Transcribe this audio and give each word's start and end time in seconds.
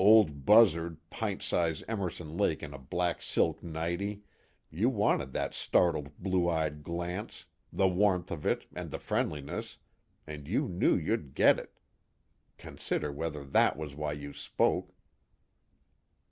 _Old 0.00 0.46
buzzard, 0.46 0.96
pint 1.10 1.42
size 1.42 1.82
Emerson 1.86 2.34
Lake 2.38 2.62
in 2.62 2.72
a 2.72 2.78
black 2.78 3.20
silk 3.20 3.62
nightie, 3.62 4.22
you 4.70 4.88
wanted 4.88 5.34
that 5.34 5.52
startled 5.52 6.16
blue 6.18 6.48
eyed 6.48 6.82
glance, 6.82 7.44
the 7.70 7.86
warmth 7.86 8.30
of 8.30 8.46
it 8.46 8.64
and 8.74 8.90
the 8.90 8.98
friendliness, 8.98 9.76
and 10.26 10.48
you 10.48 10.66
knew 10.66 10.96
you'd 10.96 11.34
get 11.34 11.58
it: 11.58 11.78
consider 12.56 13.12
whether 13.12 13.44
that 13.44 13.76
was 13.76 13.94
why 13.94 14.14
you 14.14 14.32
spoke. 14.32 14.94